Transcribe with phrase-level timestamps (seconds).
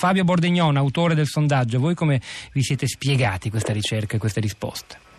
[0.00, 2.22] Fabio Bordignon, autore del sondaggio, voi come
[2.54, 5.09] vi siete spiegati questa ricerca e queste risposte?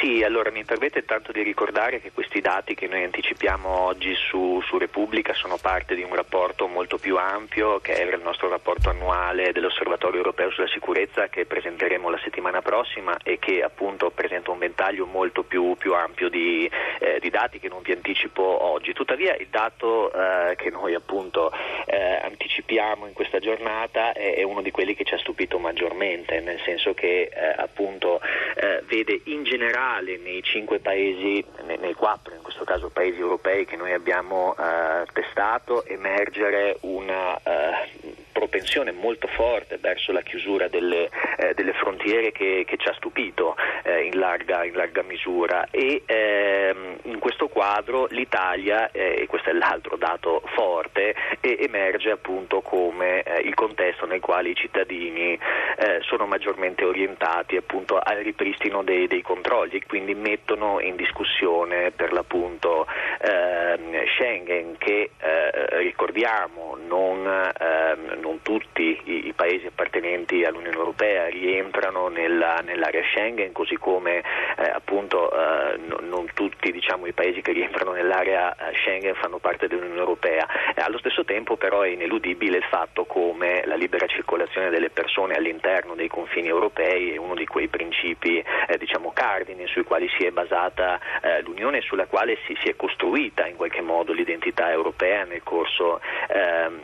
[0.00, 4.60] Sì, allora mi permette tanto di ricordare che questi dati che noi anticipiamo oggi su,
[4.62, 8.90] su, Repubblica sono parte di un rapporto molto più ampio che è il nostro rapporto
[8.90, 14.58] annuale dell'Osservatorio Europeo sulla Sicurezza che presenteremo la settimana prossima e che appunto presenta un
[14.58, 18.92] ventaglio molto più, più ampio di, eh, di, dati che non vi anticipo oggi.
[18.92, 21.50] Tuttavia il dato eh, che noi appunto
[21.86, 26.40] eh, anticipiamo in questa giornata è, è, uno di quelli che ci ha stupito maggiormente,
[26.40, 28.20] nel senso che eh, appunto
[28.56, 33.20] eh, vede in generale generale nei cinque paesi, nei, nei quattro in questo caso paesi
[33.20, 40.68] europei che noi abbiamo eh, testato, emergere una eh, propensione molto forte verso la chiusura
[40.68, 41.08] delle,
[41.38, 45.68] eh, delle frontiere che, che, ci ha stupito eh, in, larga, in, larga, misura.
[45.70, 52.60] E ehm, in questo quadro l'Italia, eh, e questo è l'altro dato forte, emerge appunto
[52.60, 55.38] come eh, il contesto nel quale i cittadini
[55.78, 61.90] eh, sono maggiormente orientati appunto al ripristino dei, dei controlli e quindi mettono in discussione
[61.90, 62.86] per l'appunto
[63.20, 71.26] ehm, Schengen che eh, ricordiamo non, ehm, non tutti i, i, paesi appartenenti all'Unione Europea
[71.26, 77.42] rientrano nella, nell'area Schengen, così come eh, appunto eh, no, non tutti diciamo, i paesi
[77.42, 80.46] che rientrano nell'area eh, Schengen fanno parte dell'Unione Europea.
[80.76, 85.94] allo stesso tempo però è ineludibile il fatto come la libera circolazione delle persone all'interno
[85.94, 90.30] dei confini europei è uno di quei principi eh, diciamo, cardini sui quali si è
[90.30, 95.24] basata eh, l'Unione e sulla quale si, si, è costruita in qualche modo l'identità europea
[95.24, 96.80] nel corso ehm,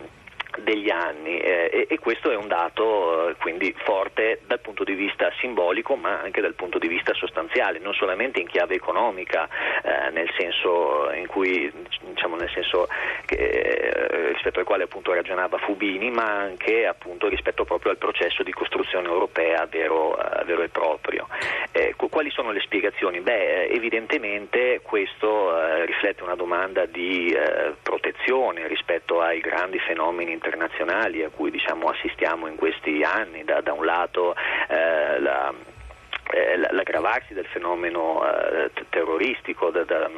[0.59, 4.95] degli anni eh, e, e, questo è un dato eh, quindi forte dal punto di
[4.95, 9.49] vista simbolico ma anche dal punto di vista sostanziale, non solamente in chiave economica,
[9.83, 11.73] eh, nel senso in cui
[12.23, 12.87] diciamo nel senso
[13.25, 18.45] che, eh, rispetto al quale appunto ragionava Fubini, ma anche appunto rispetto proprio al processo
[18.45, 21.27] di costruzione europea vero, eh, vero e proprio.
[21.73, 23.21] Eh, quali sono le spiegazioni?
[23.21, 27.35] Beh, evidentemente questo riflette una domanda di
[27.83, 33.73] protezione rispetto ai grandi fenomeni internazionali a cui diciamo, assistiamo in questi anni, da, da
[33.73, 34.35] un lato
[34.69, 35.55] eh, la,
[36.33, 40.11] eh, l'aggravarsi del fenomeno eh, terroristico, da, da,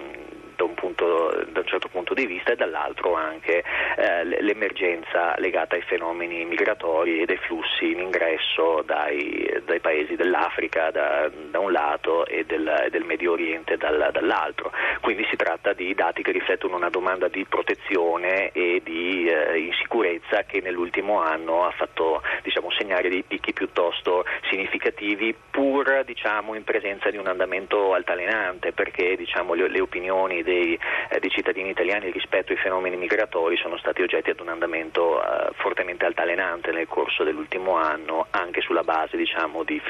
[0.57, 3.63] da un, punto, da un, certo punto di vista e dall'altro anche
[3.97, 10.91] eh, l'emergenza legata ai fenomeni migratori e dei flussi in ingresso dai, dai paesi dell'Africa
[10.91, 14.73] da, da, un lato e del, del Medio Oriente dal, dall'altro.
[15.01, 20.45] Quindi si tratta di dati che riflettono una domanda di protezione e di eh, insicurezza
[20.45, 27.11] che nell'ultimo anno ha fatto diciamo, segnare dei picchi piuttosto significativi pur diciamo, in presenza
[27.11, 30.79] di un andamento altalenante perché diciamo, le, le opinioni dei,
[31.11, 35.51] eh, dei, cittadini italiani rispetto ai fenomeni migratori sono stati oggetti ad un andamento eh,
[35.57, 39.81] fortemente altalenante nel corso dell'ultimo anno, anche sulla base diciamo, di,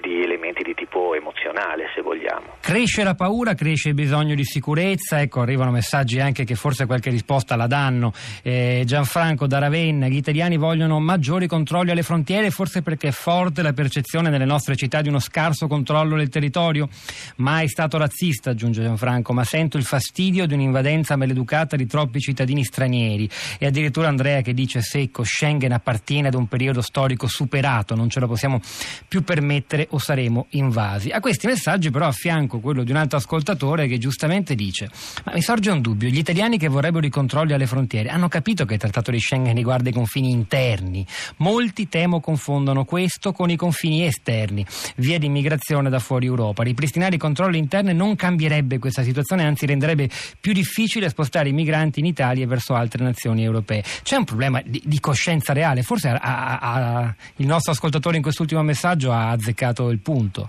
[0.00, 2.56] di, elementi di tipo emozionale, se vogliamo.
[2.60, 7.10] Cresce la paura, cresce il bisogno di sicurezza, ecco, arrivano messaggi anche che forse qualche
[7.10, 8.12] risposta la danno.
[8.42, 13.62] Eh, Gianfranco da Ravenna, gli italiani vogliono maggiori controlli alle frontiere, forse perché è forte
[13.62, 16.88] la percezione nelle nostre città di uno scarso controllo del territorio.
[17.36, 22.20] Mai stato razzista, aggiunge Gianfranco, ma sento il il fastidio di un'invadenza maleducata di troppi
[22.20, 23.28] cittadini stranieri.
[23.58, 28.20] E addirittura Andrea che dice secco Schengen appartiene ad un periodo storico superato, non ce
[28.20, 28.60] lo possiamo
[29.08, 31.10] più permettere o saremo invasi.
[31.10, 34.88] A questi messaggi però affianco quello di un altro ascoltatore che giustamente dice
[35.24, 38.64] ma mi sorge un dubbio, gli italiani che vorrebbero i controlli alle frontiere hanno capito
[38.64, 41.04] che il trattato di Schengen riguarda i confini interni,
[41.38, 44.64] molti temo confondono questo con i confini esterni,
[44.96, 49.66] via di immigrazione da fuori Europa, ripristinare i controlli interni non cambierebbe questa situazione, anzi
[49.72, 50.08] renderebbe
[50.40, 53.82] più difficile spostare i migranti in Italia verso altre nazioni europee.
[54.02, 58.22] C'è un problema di, di coscienza reale, forse a, a, a, il nostro ascoltatore in
[58.22, 60.48] quest'ultimo messaggio ha azzeccato il punto.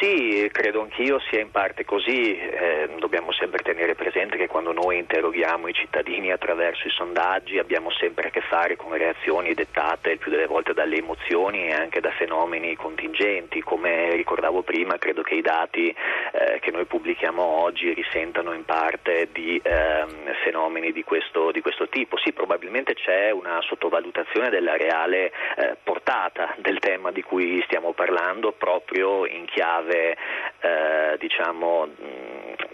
[0.00, 2.38] Sì, credo anch'io sia in parte così.
[2.38, 7.90] Eh, dobbiamo sempre tenere presente che quando noi interroghiamo i cittadini attraverso i sondaggi abbiamo
[7.90, 11.98] sempre a che fare con reazioni dettate il più delle volte dalle emozioni e anche
[11.98, 13.60] da fenomeni contingenti.
[13.60, 19.30] Come ricordavo prima, credo che i dati eh, che noi pubblichiamo oggi risentano in parte
[19.32, 20.06] di eh,
[20.44, 22.16] fenomeni di questo, di questo, tipo.
[22.18, 28.52] Sì, probabilmente c'è una sottovalutazione della reale eh, portata del tema di cui stiamo parlando
[28.52, 31.88] proprio in chiave eh, diciamo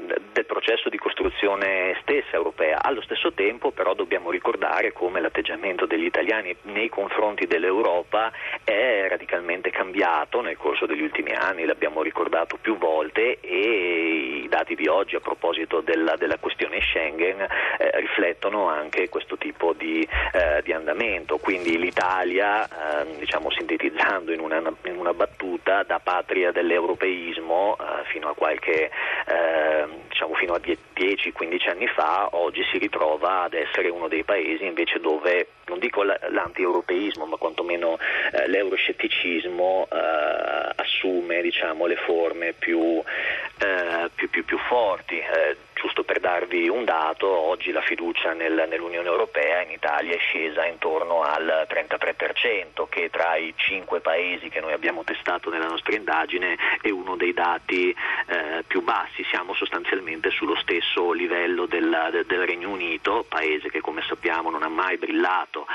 [0.05, 2.83] del processo di costruzione stessa europea.
[2.83, 9.71] Allo stesso tempo però dobbiamo ricordare come l'atteggiamento degli italiani nei confronti dell'Europa è radicalmente
[9.71, 15.17] cambiato nel corso degli ultimi anni, l'abbiamo ricordato più volte e i dati di oggi
[15.17, 21.39] a proposito della, della questione Schengen eh, riflettono anche questo tipo di, eh, di andamento.
[21.39, 28.29] Quindi l'Italia, eh, diciamo sintetizzando in una, in una, battuta, da patria dell'europeismo eh, fino
[28.29, 28.91] a qualche
[29.27, 34.65] eh, diciamo fino a 10-15 anni fa, oggi si ritrova ad essere uno dei paesi
[34.65, 37.99] invece dove, non dico l'anti-europeismo, ma quantomeno
[38.33, 40.54] eh, l'euroscetticismo eh,
[40.95, 43.03] assume diciamo, le forme più,
[43.59, 45.19] eh, più, più, più forti.
[45.19, 50.19] Eh, giusto per darvi un dato, oggi la fiducia nel, nell'Unione Europea in Italia è
[50.19, 55.95] scesa intorno al 33%, che tra i cinque paesi che noi abbiamo testato nella nostra
[55.95, 59.25] indagine è uno dei dati eh, più bassi.
[59.29, 64.69] Siamo sostanzialmente sullo stesso livello del, del, Regno Unito, paese che come sappiamo non ha
[64.69, 65.67] mai brillato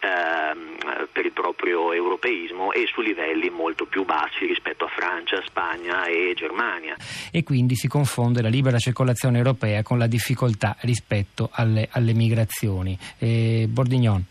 [0.00, 6.06] ehm, per il proprio europeismo e su livelli molto più bassi rispetto a Francia, Spagna
[6.06, 6.96] e Germania.
[7.30, 12.98] E quindi si confonde la libera circolazione europea con la difficoltà rispetto alle, alle migrazioni.
[13.18, 14.24] Eh, Bordignon.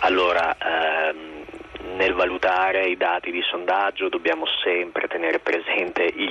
[0.00, 6.26] Allora, ehm, nel valutare i dati di sondaggio dobbiamo sempre tenere presente i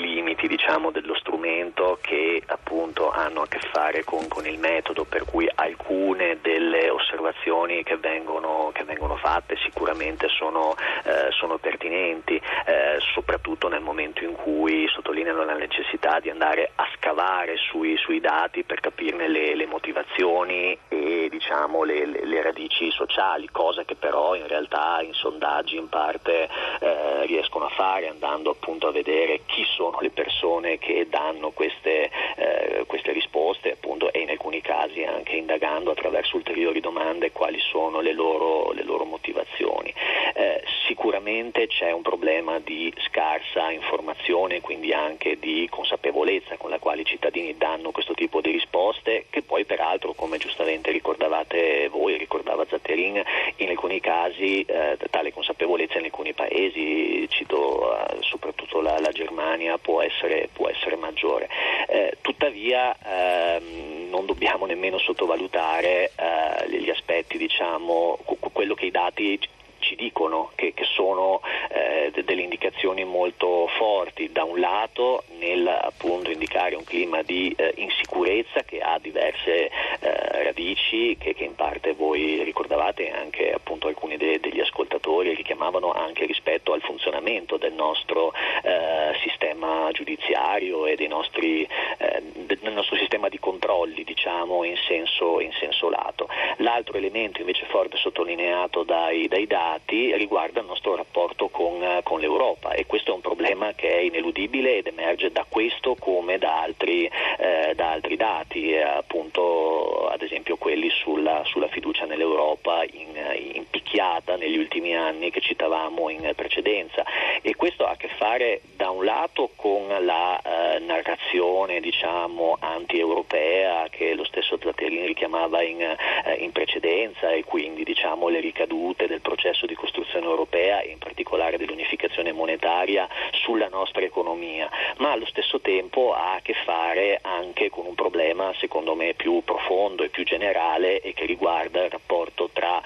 [0.45, 5.25] limiti diciamo, dello strumento che appunto hanno a che fare con, con, il metodo, per
[5.25, 12.97] cui alcune delle osservazioni che vengono, che vengono fatte sicuramente sono, eh, sono pertinenti, eh,
[13.13, 18.63] soprattutto nel momento in cui sottolineano la necessità di andare a scavare sui, sui dati
[18.63, 24.48] per capirne le, le motivazioni e diciamo, le, le, radici sociali, cosa che però in
[24.48, 26.48] realtà in sondaggi in parte
[26.80, 26.94] eh,
[27.25, 32.83] riescono a fare andando appunto a vedere chi sono le persone che danno queste, eh,
[32.88, 38.13] queste risposte appunto, e in alcuni casi anche indagando attraverso ulteriori domande quali sono le
[38.13, 39.94] loro, le loro motivazioni.
[40.33, 47.01] Eh, sicuramente c'è un problema di scarsa informazione, quindi anche di consapevolezza con la quale
[47.01, 52.66] i cittadini danno questo tipo di risposte, che poi peraltro, come giustamente ricordavate voi, ricordava
[52.66, 53.22] Zatterin,
[53.57, 59.77] in alcuni casi eh, tale consapevolezza in alcuni paesi, cito eh, soprattutto la, la, Germania,
[59.77, 61.50] può essere, può essere maggiore.
[61.88, 67.38] Eh, tuttavia ehm, non dobbiamo nemmeno sottovalutare eh, gli aspetti,
[67.75, 68.18] diciamo,
[68.54, 69.39] quello che i dati
[69.80, 76.31] ci dicono che, che sono eh, delle indicazioni molto forti, da un lato nel appunto
[76.31, 79.69] indicare un clima di eh, insicurezza che ha diverse
[80.00, 85.92] eh, radici che, che, in parte voi ricordavate anche appunto alcuni de, degli ascoltatori richiamavano
[85.92, 88.33] anche rispetto al funzionamento del nostro
[88.63, 91.68] eh, sistema giudiziario e nostri,
[91.98, 96.28] eh, del nostro sistema di controlli diciamo in senso, in senso lato.
[96.58, 102.72] L'altro elemento invece forte sottolineato dai, dai dati riguarda il nostro rapporto con, con, l'Europa
[102.72, 107.06] e questo è un problema che è ineludibile ed emerge da questo come da altri,
[107.06, 113.64] eh, da altri dati, eh, appunto ad esempio quelli sulla, sulla fiducia nell'Europa in, in,
[113.70, 117.04] picchiata negli ultimi anni che citavamo in precedenza
[117.42, 123.88] e questo ha a che fare da un lato con la eh, narrazione diciamo anti-europea
[123.89, 129.22] che lo stesso Tlatterini richiamava in, eh, in precedenza e quindi diciamo le ricadute del
[129.22, 133.07] processo di costruzione europea in particolare dell'unificazione monetaria
[133.44, 138.51] sulla nostra economia, ma allo stesso tempo ha a che fare anche con un problema
[138.57, 142.81] secondo me più profondo e più generale e che riguarda il rapporto tra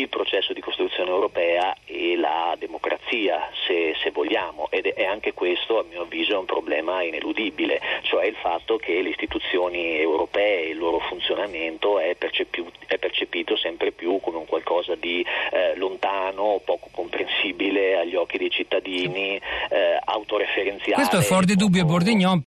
[0.00, 5.78] il processo di costruzione europea e la democrazia, se, se vogliamo, ed è anche questo
[5.78, 10.78] a mio avviso un problema ineludibile, cioè il fatto che le istituzioni europee e il
[10.78, 16.60] loro funzionamento è, percepi- è percepito sempre più come un qualcosa di eh, lontano lontano,
[16.64, 20.94] poco comprensibile agli occhi dei cittadini, eh, autoreferenziale.
[20.94, 22.36] Questo è fuori di dubbio, Bordignon,